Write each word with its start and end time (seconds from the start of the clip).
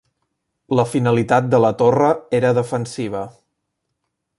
La 0.79 0.85
finalitat 0.93 1.51
de 1.53 1.61
la 1.67 1.71
torre 1.83 2.09
era 2.41 2.55
defensiva. 2.63 3.23